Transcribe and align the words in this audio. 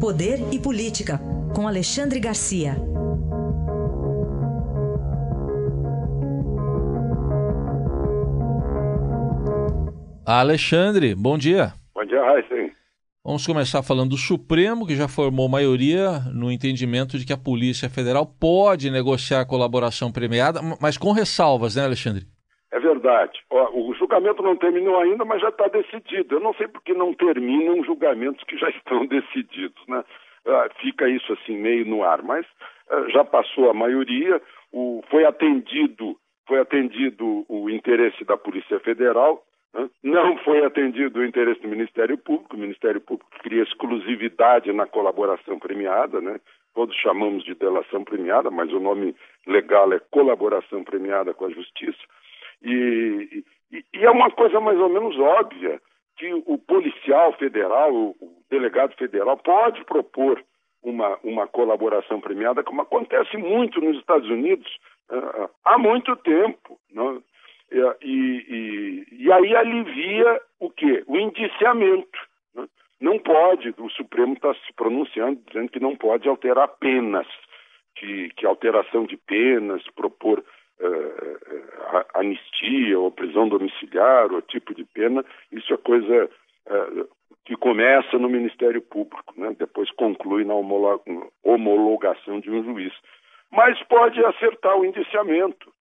Poder 0.00 0.38
e 0.52 0.60
Política, 0.60 1.20
com 1.52 1.66
Alexandre 1.66 2.20
Garcia. 2.20 2.76
Alexandre, 10.24 11.16
bom 11.16 11.36
dia. 11.36 11.72
Bom 11.92 12.04
dia, 12.04 12.22
Raíssa. 12.22 12.72
Vamos 13.24 13.44
começar 13.44 13.82
falando 13.82 14.10
do 14.10 14.16
Supremo, 14.16 14.86
que 14.86 14.94
já 14.94 15.08
formou 15.08 15.48
maioria 15.48 16.20
no 16.32 16.52
entendimento 16.52 17.18
de 17.18 17.26
que 17.26 17.32
a 17.32 17.36
Polícia 17.36 17.90
Federal 17.90 18.24
pode 18.24 18.92
negociar 18.92 19.40
a 19.40 19.46
colaboração 19.46 20.12
premiada, 20.12 20.60
mas 20.80 20.96
com 20.96 21.10
ressalvas, 21.10 21.74
né, 21.74 21.84
Alexandre? 21.84 22.24
É 22.70 22.78
verdade. 22.78 23.40
O 23.50 23.94
julgamento 23.94 24.42
não 24.42 24.56
terminou 24.56 24.98
ainda, 24.98 25.24
mas 25.24 25.40
já 25.40 25.48
está 25.48 25.68
decidido. 25.68 26.36
Eu 26.36 26.40
não 26.40 26.52
sei 26.54 26.68
por 26.68 26.82
que 26.82 26.92
não 26.92 27.14
terminam 27.14 27.82
julgamentos 27.82 28.44
que 28.44 28.58
já 28.58 28.68
estão 28.70 29.06
decididos, 29.06 29.82
né? 29.86 30.04
Ah, 30.46 30.68
fica 30.80 31.08
isso 31.08 31.32
assim 31.32 31.56
meio 31.56 31.84
no 31.84 32.02
ar, 32.02 32.22
mas 32.22 32.46
ah, 32.90 33.08
já 33.08 33.24
passou 33.24 33.70
a 33.70 33.74
maioria, 33.74 34.40
foi 35.10 35.24
atendido, 35.24 36.16
foi 36.46 36.60
atendido 36.60 37.44
o 37.48 37.68
interesse 37.68 38.24
da 38.24 38.36
Polícia 38.36 38.78
Federal, 38.80 39.42
né? 39.74 39.90
não 40.02 40.38
foi 40.38 40.64
atendido 40.64 41.18
o 41.18 41.24
interesse 41.24 41.60
do 41.60 41.68
Ministério 41.68 42.16
Público, 42.16 42.56
o 42.56 42.58
Ministério 42.58 43.00
Público 43.00 43.30
queria 43.42 43.62
exclusividade 43.62 44.72
na 44.72 44.86
colaboração 44.86 45.58
premiada, 45.58 46.20
né? 46.20 46.40
Todos 46.74 46.96
chamamos 46.96 47.44
de 47.44 47.54
delação 47.54 48.04
premiada, 48.04 48.50
mas 48.50 48.72
o 48.72 48.78
nome 48.78 49.14
legal 49.46 49.92
é 49.92 49.98
colaboração 50.10 50.84
premiada 50.84 51.34
com 51.34 51.46
a 51.46 51.50
Justiça. 51.50 51.98
E, 52.62 53.44
e, 53.72 53.84
e, 53.94 54.04
é 54.04 54.10
uma 54.10 54.30
coisa 54.30 54.60
mais 54.60 54.78
ou 54.78 54.88
menos 54.88 55.18
óbvia 55.18 55.80
que 56.16 56.32
o 56.46 56.58
policial 56.58 57.32
federal, 57.34 57.94
o, 57.94 58.10
o 58.20 58.42
delegado 58.50 58.94
federal, 58.96 59.36
pode 59.36 59.84
propor 59.84 60.42
uma, 60.82 61.18
uma 61.22 61.46
colaboração 61.46 62.20
premiada, 62.20 62.62
como 62.62 62.82
acontece 62.82 63.36
muito 63.36 63.80
nos 63.80 63.98
Estados 63.98 64.28
Unidos 64.28 64.68
uh, 65.10 65.48
há 65.64 65.78
muito 65.78 66.16
tempo. 66.16 66.78
Não? 66.92 67.22
E, 67.70 67.78
e, 68.02 69.06
e, 69.12 69.32
aí 69.32 69.54
alivia 69.54 70.40
o 70.58 70.70
quê? 70.70 71.04
O 71.06 71.16
indiciamento. 71.16 72.18
Né? 72.54 72.66
Não 73.00 73.18
pode, 73.18 73.74
o 73.78 73.90
Supremo 73.90 74.34
está 74.34 74.54
se 74.54 74.72
pronunciando, 74.74 75.40
dizendo 75.46 75.70
que 75.70 75.80
não 75.80 75.94
pode 75.94 76.28
alterar 76.28 76.68
penas, 76.80 77.26
que, 77.94 78.30
que 78.30 78.46
alteração 78.46 79.04
de 79.04 79.16
penas, 79.16 79.82
propor 79.94 80.42
anistia 82.18 82.98
ou 82.98 83.10
prisão 83.10 83.48
domiciliar 83.48 84.32
ou 84.32 84.42
tipo 84.42 84.74
de 84.74 84.84
pena, 84.84 85.24
isso 85.52 85.72
é 85.72 85.76
coisa 85.76 86.30
uh, 86.66 87.08
que 87.44 87.56
começa 87.56 88.18
no 88.18 88.28
Ministério 88.28 88.82
Público, 88.82 89.32
né? 89.36 89.54
depois 89.58 89.90
conclui 89.92 90.44
na 90.44 90.54
homologação 91.42 92.40
de 92.40 92.50
um 92.50 92.62
juiz. 92.62 92.92
Mas 93.50 93.82
pode 93.84 94.22
acertar 94.24 94.76
o 94.76 94.84
indiciamento. 94.84 95.72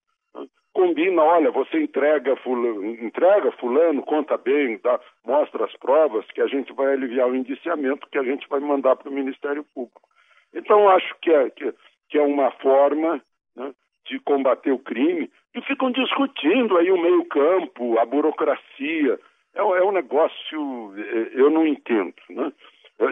Combina, 0.73 1.23
olha, 1.23 1.51
você 1.51 1.81
entrega 1.81 2.35
fulano, 2.37 2.85
entrega 2.85 3.51
fulano, 3.53 4.03
conta 4.03 4.37
bem, 4.37 4.79
dá, 4.81 4.99
mostra 5.25 5.65
as 5.65 5.75
provas, 5.77 6.25
que 6.27 6.41
a 6.41 6.47
gente 6.47 6.71
vai 6.71 6.93
aliviar 6.93 7.27
o 7.27 7.35
indiciamento, 7.35 8.07
que 8.11 8.17
a 8.17 8.23
gente 8.23 8.47
vai 8.47 8.59
mandar 8.59 8.95
para 8.95 9.09
o 9.09 9.13
Ministério 9.13 9.65
Público. 9.73 10.07
Então, 10.53 10.87
acho 10.87 11.15
que 11.19 11.31
é, 11.31 11.49
que, 11.49 11.73
que 12.09 12.17
é 12.17 12.21
uma 12.21 12.51
forma 12.51 13.21
né, 13.55 13.73
de 14.07 14.19
combater 14.19 14.71
o 14.71 14.79
crime, 14.79 15.29
e 15.55 15.61
ficam 15.61 15.91
discutindo 15.91 16.77
aí 16.77 16.91
o 16.91 17.01
meio-campo, 17.01 17.99
a 17.99 18.05
burocracia. 18.05 19.19
É, 19.55 19.59
é, 19.59 19.83
um 19.83 19.91
negócio, 19.91 20.93
é, 20.97 21.31
eu 21.33 21.49
não 21.49 21.65
entendo. 21.65 22.13
Né? 22.29 22.51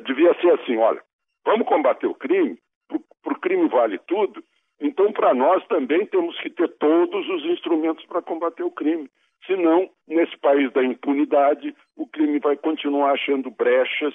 Devia 0.05 0.33
ser 0.41 0.51
assim: 0.53 0.77
olha, 0.77 1.01
vamos 1.43 1.67
combater 1.67 2.07
o 2.07 2.15
crime, 2.15 2.57
para 2.87 3.33
o 3.33 3.39
crime 3.39 3.67
vale 3.67 3.97
tudo, 4.07 4.43
então 4.79 5.11
para 5.11 5.33
nós 5.33 5.65
também 5.67 6.05
temos 6.05 6.39
que 6.39 6.49
ter 6.49 6.67
todos 6.77 7.27
os 7.29 7.45
instrumentos 7.45 8.05
para 8.05 8.21
combater 8.21 8.63
o 8.63 8.71
crime. 8.71 9.09
Senão, 9.45 9.89
nesse 10.07 10.37
país 10.37 10.71
da 10.73 10.83
impunidade, 10.83 11.75
o 11.95 12.07
crime 12.07 12.39
vai 12.39 12.55
continuar 12.55 13.11
achando 13.11 13.51
brechas 13.51 14.13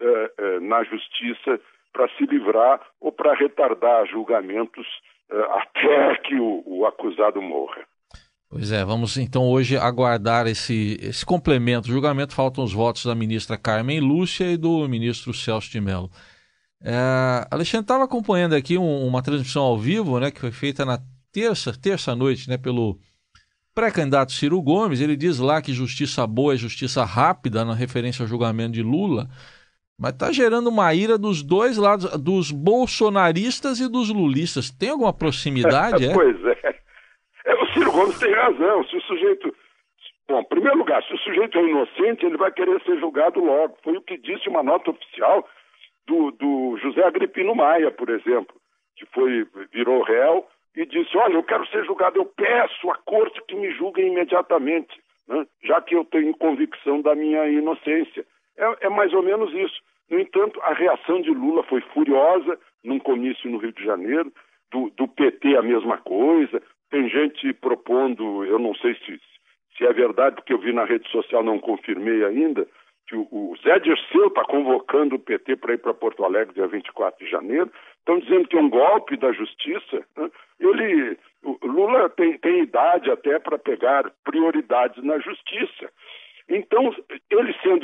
eh, 0.00 0.32
eh, 0.38 0.60
na 0.60 0.84
justiça 0.84 1.60
para 1.92 2.08
se 2.10 2.24
livrar 2.26 2.80
ou 3.00 3.10
para 3.10 3.34
retardar 3.34 4.06
julgamentos 4.06 4.86
eh, 4.86 5.17
até 5.30 6.16
que 6.26 6.34
o, 6.38 6.62
o, 6.66 6.86
acusado 6.86 7.40
morra. 7.40 7.86
Pois 8.50 8.72
é, 8.72 8.82
vamos 8.84 9.16
então 9.18 9.46
hoje 9.46 9.76
aguardar 9.76 10.46
esse, 10.46 10.98
esse 11.02 11.24
complemento. 11.24 11.88
O 11.88 11.92
julgamento 11.92 12.34
faltam 12.34 12.64
os 12.64 12.72
votos 12.72 13.04
da 13.04 13.14
ministra 13.14 13.58
Carmen 13.58 14.00
Lúcia 14.00 14.50
e 14.50 14.56
do 14.56 14.88
ministro 14.88 15.34
Celso 15.34 15.70
de 15.70 15.80
Mello. 15.80 16.10
É, 16.82 17.46
Alexandre 17.50 17.84
estava 17.84 18.04
acompanhando 18.04 18.54
aqui 18.54 18.78
um, 18.78 19.06
uma 19.06 19.22
transmissão 19.22 19.62
ao 19.62 19.78
vivo, 19.78 20.18
né, 20.18 20.30
que 20.30 20.40
foi 20.40 20.52
feita 20.52 20.84
na 20.84 20.98
terça, 21.30 21.72
terça 21.72 22.14
noite, 22.14 22.48
né, 22.48 22.56
pelo 22.56 22.98
pré-candidato 23.74 24.32
Ciro 24.32 24.60
Gomes. 24.62 25.00
Ele 25.00 25.16
diz 25.16 25.38
lá 25.38 25.60
que 25.60 25.72
justiça 25.74 26.26
boa 26.26 26.54
é 26.54 26.56
justiça 26.56 27.04
rápida, 27.04 27.64
na 27.64 27.74
referência 27.74 28.22
ao 28.22 28.28
julgamento 28.28 28.72
de 28.72 28.82
Lula. 28.82 29.28
Mas 30.00 30.12
está 30.12 30.30
gerando 30.30 30.68
uma 30.68 30.94
ira 30.94 31.18
dos 31.18 31.42
dois 31.42 31.76
lados, 31.76 32.06
dos 32.22 32.52
bolsonaristas 32.52 33.80
e 33.80 33.90
dos 33.90 34.10
lulistas. 34.10 34.70
Tem 34.70 34.90
alguma 34.90 35.12
proximidade? 35.12 36.06
É? 36.08 36.14
pois 36.14 36.44
é. 36.44 36.76
é. 37.46 37.54
O 37.54 37.66
Ciro 37.72 37.90
Gomes 37.90 38.18
tem 38.18 38.32
razão. 38.32 38.84
Se 38.84 38.96
o 38.96 39.00
sujeito. 39.02 39.52
Bom, 40.28 40.40
em 40.40 40.44
primeiro 40.44 40.78
lugar, 40.78 41.02
se 41.02 41.12
o 41.12 41.18
sujeito 41.18 41.58
é 41.58 41.62
inocente, 41.62 42.24
ele 42.24 42.36
vai 42.36 42.52
querer 42.52 42.80
ser 42.82 42.98
julgado 43.00 43.40
logo. 43.40 43.76
Foi 43.82 43.96
o 43.96 44.02
que 44.02 44.18
disse 44.18 44.48
uma 44.48 44.62
nota 44.62 44.90
oficial 44.90 45.48
do, 46.06 46.30
do 46.32 46.78
José 46.80 47.02
Agripino 47.02 47.54
Maia, 47.54 47.90
por 47.90 48.08
exemplo, 48.10 48.54
que 48.96 49.06
foi 49.06 49.46
virou 49.72 50.02
réu 50.02 50.46
e 50.76 50.86
disse: 50.86 51.16
Olha, 51.16 51.34
eu 51.34 51.42
quero 51.42 51.66
ser 51.68 51.84
julgado, 51.84 52.18
eu 52.18 52.26
peço 52.26 52.90
à 52.90 52.94
corte 53.04 53.40
que 53.48 53.56
me 53.56 53.72
julgue 53.72 54.02
imediatamente, 54.02 54.94
né? 55.26 55.46
já 55.64 55.80
que 55.80 55.96
eu 55.96 56.04
tenho 56.04 56.36
convicção 56.36 57.00
da 57.02 57.14
minha 57.14 57.48
inocência. 57.48 58.24
É, 58.58 58.86
é 58.86 58.88
mais 58.88 59.12
ou 59.14 59.22
menos 59.22 59.52
isso. 59.54 59.80
No 60.10 60.18
entanto, 60.18 60.60
a 60.62 60.72
reação 60.72 61.20
de 61.20 61.30
Lula 61.30 61.62
foi 61.64 61.80
furiosa 61.92 62.58
num 62.84 62.98
comício 62.98 63.50
no 63.50 63.58
Rio 63.58 63.72
de 63.72 63.84
Janeiro, 63.84 64.32
do, 64.70 64.90
do 64.90 65.06
PT 65.08 65.56
a 65.56 65.62
mesma 65.62 65.98
coisa. 65.98 66.62
Tem 66.90 67.08
gente 67.08 67.52
propondo, 67.54 68.44
eu 68.44 68.58
não 68.58 68.74
sei 68.76 68.94
se, 68.94 69.20
se 69.76 69.84
é 69.84 69.92
verdade, 69.92 70.36
porque 70.36 70.52
eu 70.52 70.58
vi 70.58 70.72
na 70.72 70.84
rede 70.84 71.08
social, 71.10 71.42
não 71.42 71.58
confirmei 71.58 72.24
ainda, 72.24 72.66
que 73.06 73.16
o, 73.16 73.26
o 73.30 73.54
Zé 73.62 73.78
Dirceu 73.78 74.28
está 74.28 74.44
convocando 74.44 75.16
o 75.16 75.18
PT 75.18 75.56
para 75.56 75.74
ir 75.74 75.78
para 75.78 75.94
Porto 75.94 76.24
Alegre 76.24 76.54
dia 76.54 76.66
24 76.66 77.24
de 77.24 77.30
janeiro. 77.30 77.70
Estão 77.98 78.18
dizendo 78.18 78.48
que 78.48 78.56
é 78.56 78.60
um 78.60 78.70
golpe 78.70 79.16
da 79.16 79.32
justiça. 79.32 80.06
Né? 80.16 80.30
Ele, 80.60 81.18
Lula 81.62 82.10
tem, 82.10 82.38
tem 82.38 82.62
idade 82.62 83.10
até 83.10 83.38
para 83.38 83.58
pegar 83.58 84.10
prioridades 84.24 85.02
na 85.02 85.18
justiça. 85.18 85.90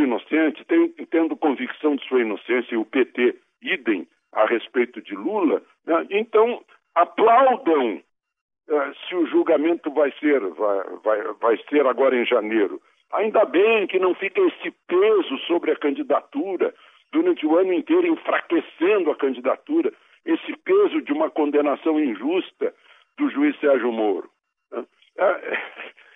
Inocente, 0.05 0.65
tem, 0.65 0.89
tendo 1.11 1.37
convicção 1.37 1.97
de 1.97 2.07
sua 2.07 2.21
inocência, 2.21 2.75
e 2.75 2.79
o 2.79 2.85
PT, 2.85 3.37
idem, 3.63 4.07
a 4.33 4.47
respeito 4.47 5.01
de 5.01 5.15
Lula, 5.15 5.63
né? 5.87 6.07
então 6.11 6.63
aplaudam 6.95 7.97
uh, 7.97 8.95
se 9.09 9.15
o 9.15 9.27
julgamento 9.27 9.91
vai 9.93 10.13
ser, 10.19 10.41
vai, 10.41 10.83
vai, 11.03 11.23
vai 11.41 11.57
ser 11.69 11.87
agora 11.87 12.17
em 12.17 12.27
janeiro. 12.27 12.81
Ainda 13.13 13.45
bem 13.45 13.87
que 13.87 13.99
não 13.99 14.15
fica 14.15 14.41
esse 14.41 14.71
peso 14.89 15.39
sobre 15.47 15.71
a 15.71 15.77
candidatura, 15.77 16.75
durante 17.13 17.47
o 17.47 17.57
ano 17.57 17.73
inteiro 17.73 18.07
enfraquecendo 18.09 19.11
a 19.11 19.17
candidatura, 19.17 19.93
esse 20.25 20.57
peso 20.65 21.01
de 21.01 21.13
uma 21.13 21.31
condenação 21.31 22.01
injusta 22.01 22.75
do 23.17 23.31
juiz 23.31 23.59
Sérgio 23.61 23.93
Moro. 23.93 24.29
Né? 24.73 24.85
É, 25.19 25.59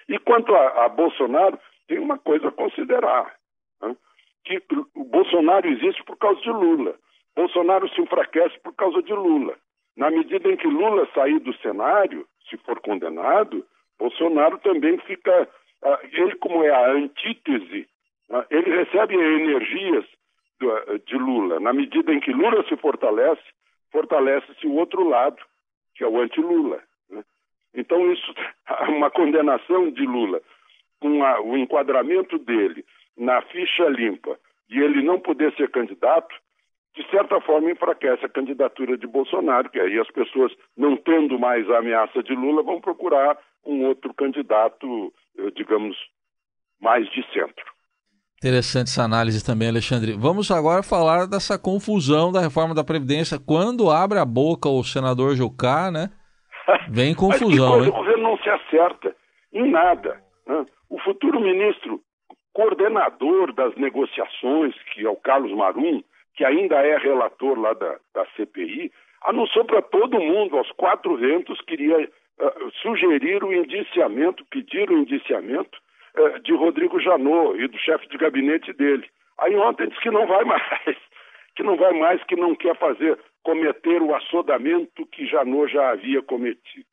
e 0.15 0.19
quanto 0.19 0.53
a, 0.54 0.87
a 0.87 0.88
Bolsonaro, 0.88 1.59
tem 1.87 2.00
uma 2.00 2.19
coisa 2.19 2.48
a 2.48 2.53
considerar: 2.53 3.34
né? 3.83 3.97
que 4.44 4.62
o 4.94 5.05
Bolsonaro 5.11 5.69
existe 5.69 6.03
por 6.05 6.16
causa 6.16 6.41
de 6.41 6.51
Lula. 6.51 6.95
Bolsonaro 7.36 7.89
se 7.91 8.01
enfraquece 8.01 8.59
por 8.60 8.75
causa 8.75 9.03
de 9.03 9.13
Lula. 9.13 9.57
Na 9.97 10.10
medida 10.10 10.51
em 10.51 10.57
que 10.57 10.66
Lula 10.66 11.09
sair 11.15 11.39
do 11.41 11.54
cenário, 11.59 12.27
se 12.48 12.57
for 12.59 12.80
condenado, 12.80 13.65
Bolsonaro 13.98 14.59
também 14.59 14.98
fica. 14.98 15.48
Ah, 15.83 16.01
ele, 16.13 16.34
como 16.36 16.65
é 16.65 16.71
a 16.71 16.92
antítese, 16.92 17.89
ah, 18.30 18.45
ele 18.51 18.71
recebe 18.71 19.15
energias 19.15 20.04
de 21.07 21.16
Lula. 21.16 21.60
Na 21.60 21.72
medida 21.72 22.13
em 22.13 22.21
que 22.21 22.33
Lula 22.33 22.65
se 22.69 22.77
fortalece, 22.77 23.42
fortalece-se 23.92 24.66
o 24.66 24.75
outro 24.75 25.09
lado, 25.09 25.41
que 25.95 26.03
é 26.03 26.09
o 26.09 26.21
anti-Lula. 26.21 26.83
Né? 27.10 27.22
Então, 27.75 28.13
isso, 28.13 28.34
uma 28.89 29.10
condenação 29.10 29.91
de 29.91 30.04
Lula 30.04 30.41
com 31.01 31.25
a, 31.25 31.41
o 31.41 31.57
enquadramento 31.57 32.39
dele 32.39 32.84
na 33.18 33.42
ficha 33.42 33.88
limpa 33.88 34.38
e 34.70 34.78
ele 34.78 35.03
não 35.03 35.18
poder 35.18 35.53
ser 35.56 35.70
candidato, 35.70 36.34
de 36.94 37.09
certa 37.10 37.41
forma 37.41 37.70
enfraquece 37.70 38.24
a 38.24 38.28
candidatura 38.28 38.97
de 38.97 39.06
Bolsonaro, 39.06 39.70
que 39.70 39.80
aí 39.80 39.98
as 39.98 40.10
pessoas, 40.10 40.53
não 40.76 40.97
tendo 40.97 41.38
mais 41.38 41.68
a 41.70 41.78
ameaça 41.78 42.22
de 42.22 42.34
Lula, 42.34 42.62
vão 42.62 42.80
procurar 42.80 43.38
um 43.65 43.84
outro 43.84 44.12
candidato, 44.15 45.12
digamos, 45.54 45.97
mais 46.80 47.09
de 47.10 47.22
centro. 47.32 47.65
Interessante 48.38 48.88
essa 48.88 49.03
análise 49.03 49.44
também, 49.44 49.68
Alexandre. 49.68 50.12
Vamos 50.12 50.50
agora 50.50 50.82
falar 50.82 51.26
dessa 51.26 51.59
confusão 51.59 52.30
da 52.30 52.41
reforma 52.41 52.72
da 52.72 52.84
Previdência. 52.84 53.38
Quando 53.38 53.91
abre 53.91 54.18
a 54.18 54.24
boca 54.24 54.68
o 54.68 54.84
senador 54.84 55.34
Jucá, 55.34 55.91
né? 55.91 56.10
Vem 56.88 57.16
confusão. 57.16 57.80
Mas 57.80 57.88
o 57.88 57.92
governo 57.92 58.22
não 58.22 58.38
se 58.38 58.48
acerta 58.48 59.15
em 59.53 59.68
nada. 59.68 60.22
Né? 60.47 60.65
O 60.88 61.00
futuro 61.00 61.41
ministro 61.41 62.00
coordenador 62.59 63.53
das 63.53 63.72
negociações, 63.77 64.75
que 64.93 65.07
é 65.07 65.09
o 65.09 65.15
Carlos 65.15 65.53
Marum, 65.53 66.03
que 66.34 66.45
ainda 66.45 66.75
é 66.84 66.99
relator 66.99 67.57
lá 67.57 67.72
da, 67.72 68.01
da 68.13 68.27
CPI, 68.34 68.91
anunciou 69.22 69.65
para 69.65 69.81
todo 69.81 70.19
mundo, 70.19 70.59
aos 70.59 70.69
quatro 70.72 71.16
ventos, 71.16 71.60
queria 71.60 72.01
uh, 72.01 72.71
sugerir 72.83 73.45
o 73.45 73.55
indiciamento, 73.55 74.45
pedir 74.47 74.91
o 74.91 74.99
indiciamento 74.99 75.78
uh, 76.16 76.41
de 76.41 76.53
Rodrigo 76.53 76.99
Janot 76.99 77.57
e 77.63 77.69
do 77.69 77.78
chefe 77.78 78.09
de 78.09 78.19
gabinete 78.19 78.72
dele. 78.72 79.09
Aí 79.39 79.54
ontem 79.54 79.87
disse 79.87 80.01
que 80.01 80.11
não 80.11 80.27
vai 80.27 80.45
mais, 80.45 80.63
que 81.54 81.63
não 81.63 81.77
vai 81.77 81.93
mais, 81.93 82.25
que 82.25 82.34
não 82.34 82.57
quer 82.57 82.77
fazer, 82.77 83.16
cometer 83.45 84.03
o 84.03 84.16
assodamento 84.16 85.07
que 85.07 85.28
Janot 85.28 85.72
já 85.72 85.91
havia 85.91 86.22
cometido. 86.22 86.89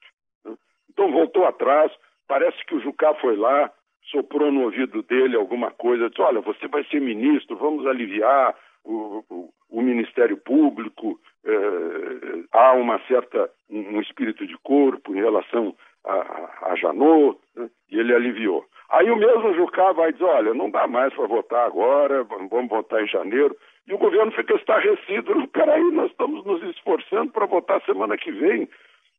Né? 0.45 0.53
Então 0.91 1.11
voltou 1.11 1.43
atrás, 1.43 1.91
parece 2.27 2.63
que 2.67 2.75
o 2.75 2.81
Jucá 2.81 3.15
foi 3.15 3.35
lá, 3.35 3.71
soprou 4.11 4.51
no 4.51 4.63
ouvido 4.63 5.01
dele 5.03 5.35
alguma 5.35 5.71
coisa, 5.71 6.09
disse, 6.09 6.21
olha, 6.21 6.41
você 6.41 6.67
vai 6.67 6.83
ser 6.85 7.01
ministro, 7.01 7.55
vamos 7.57 7.85
aliviar, 7.87 8.55
o, 8.85 9.23
o, 9.29 9.49
o 9.69 9.81
Ministério 9.81 10.37
Público, 10.37 11.19
eh, 11.43 12.43
há 12.51 12.73
uma 12.73 12.99
certa, 13.07 13.49
um, 13.69 13.99
espírito 13.99 14.45
de 14.45 14.55
corpo 14.59 15.13
em 15.13 15.19
relação 15.19 15.75
a, 16.05 16.71
a 16.71 16.75
Janot, 16.75 17.39
né? 17.55 17.69
e 17.91 17.99
ele 17.99 18.13
aliviou. 18.13 18.63
Aí 18.91 19.09
o 19.09 19.15
mesmo 19.15 19.55
Jucá 19.55 19.91
vai 19.93 20.13
dizer, 20.13 20.25
olha, 20.25 20.53
não 20.53 20.69
dá 20.69 20.87
mais 20.87 21.13
para 21.13 21.25
votar 21.25 21.65
agora, 21.65 22.23
vamos 22.23 22.69
votar 22.69 23.03
em 23.03 23.07
janeiro, 23.07 23.57
e 23.87 23.93
o 23.93 23.97
governo 23.97 24.31
fica 24.31 24.53
estarrecido, 24.55 25.47
peraí, 25.47 25.83
nós 25.91 26.11
estamos 26.11 26.45
nos 26.45 26.61
esforçando 26.63 27.31
para 27.31 27.47
votar 27.47 27.81
semana 27.85 28.15
que 28.17 28.31
vem, 28.31 28.69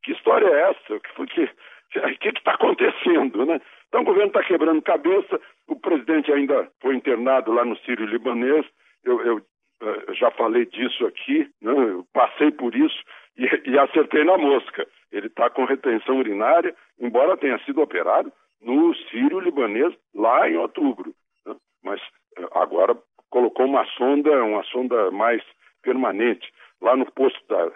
que 0.03 0.13
história 0.13 0.47
é 0.47 0.71
essa? 0.71 0.95
O 0.95 1.27
que 1.27 2.29
está 2.29 2.53
acontecendo, 2.55 3.45
né? 3.45 3.61
Então 3.89 4.03
o 4.03 4.05
governo 4.05 4.29
está 4.29 4.43
quebrando 4.43 4.83
cabeça, 4.83 5.41
o 5.69 5.77
presidente 5.77 6.33
ainda 6.33 6.71
foi 6.81 6.97
internado 6.97 7.53
lá 7.53 7.65
no 7.65 7.77
Sírio 7.79 8.07
Libanês, 8.07 8.67
eu, 9.05 9.21
eu 9.23 9.43
eh, 9.83 10.15
já 10.15 10.31
falei 10.33 10.67
disso 10.67 11.07
aqui, 11.07 11.49
né? 11.61 11.73
passei 12.13 12.51
por 12.51 12.75
isso 12.75 12.99
e, 13.37 13.71
e, 13.71 13.79
acertei 13.79 14.25
na 14.25 14.37
mosca. 14.37 14.87
Ele 15.13 15.27
está 15.29 15.51
com 15.51 15.65
retenção 15.65 16.19
urinária, 16.19 16.75
embora 16.99 17.37
tenha 17.37 17.59
sido 17.61 17.81
operado 17.81 18.33
no 18.61 18.95
Sírio 19.11 19.41
Libanês 19.41 19.95
lá 20.15 20.49
em 20.49 20.57
outubro. 20.57 21.15
Né? 21.47 21.55
Mas 21.85 22.01
eh, 22.39 22.49
agora 22.55 22.97
colocou 23.31 23.67
uma 23.67 23.85
sonda, 23.97 24.43
uma 24.43 24.65
sonda 24.65 25.11
mais 25.11 25.43
permanente, 25.83 26.51
lá 26.81 26.97
no 26.97 27.11
posto 27.13 27.39
da, 27.49 27.71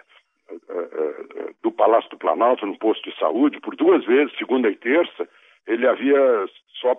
eh, 0.51 1.53
do 1.61 1.71
Palácio 1.71 2.09
do 2.09 2.17
Planalto, 2.17 2.65
no 2.65 2.77
posto 2.77 3.09
de 3.09 3.17
saúde, 3.17 3.61
por 3.61 3.75
duas 3.75 4.03
vezes, 4.05 4.35
segunda 4.37 4.69
e 4.69 4.75
terça, 4.75 5.29
ele 5.67 5.87
havia 5.87 6.45
só 6.79 6.95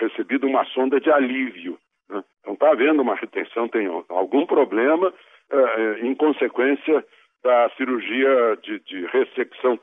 recebido 0.00 0.46
uma 0.46 0.64
sonda 0.66 1.00
de 1.00 1.10
alívio 1.10 1.78
né? 2.08 2.22
Então 2.40 2.54
está 2.54 2.70
havendo 2.70 3.02
uma 3.02 3.14
retenção, 3.14 3.68
tem 3.68 3.86
algum 4.08 4.46
problema 4.46 5.08
uh, 5.08 6.04
em 6.04 6.14
consequência 6.14 7.04
da 7.42 7.70
cirurgia 7.76 8.56
de, 8.62 8.80
de 8.80 9.06
ressecção 9.06 9.78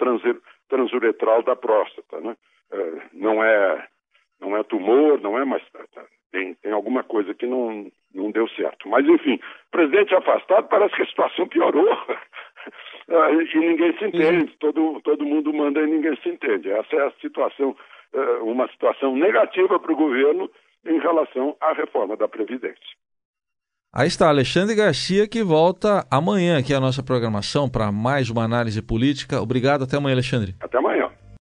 transuretral 0.70 1.44
da 1.44 1.56
próstata. 1.56 2.20
Né? 2.20 2.36
Uh, 2.72 3.02
não, 3.14 3.44
é, 3.44 3.88
não 4.40 4.58
é 4.58 4.64
tumor, 4.64 5.20
não 5.20 5.38
é, 5.38 5.46
mas 5.46 5.62
tem, 6.32 6.56
tem 6.56 6.72
alguma 6.72 7.04
coisa 7.04 7.34
que 7.34 7.46
não, 7.46 7.92
não 8.14 8.32
deu 8.32 8.48
certo. 8.50 8.88
Mas, 8.88 9.06
enfim, 9.08 9.40
presidente 9.72 10.16
afastado, 10.16 10.68
parece 10.70 10.96
que 10.96 11.04
a 11.04 11.08
situação 11.08 11.48
piorou. 11.48 11.88
E 13.12 13.60
ninguém 13.60 13.98
se 13.98 14.06
entende, 14.06 14.56
todo, 14.60 15.02
todo 15.04 15.26
mundo 15.26 15.54
manda 15.54 15.82
e 15.82 15.88
ninguém 15.88 16.16
se 16.24 16.30
entende. 16.30 16.72
Essa 16.72 16.96
é 16.96 17.08
a 17.08 17.12
situação, 17.22 17.76
uma 18.42 18.68
situação 18.70 19.16
negativa 19.16 19.80
para 19.80 19.92
o 19.92 19.96
governo 19.96 20.50
em 20.86 21.00
relação 21.00 21.56
à 21.62 21.74
reforma 21.74 22.16
da 22.16 22.28
Previdência. 22.28 22.78
Aí 23.94 24.08
está 24.08 24.30
Alexandre 24.30 24.74
Garcia 24.74 25.28
que 25.28 25.44
volta 25.44 26.08
amanhã 26.10 26.58
aqui 26.58 26.74
à 26.74 26.80
nossa 26.80 27.04
programação 27.04 27.70
para 27.70 27.92
mais 27.92 28.30
uma 28.30 28.44
análise 28.44 28.82
política. 28.82 29.42
Obrigado, 29.42 29.84
até 29.84 29.98
amanhã, 29.98 30.16
Alexandre. 30.16 30.56
Até 30.62 30.78
amanhã. 30.78 31.12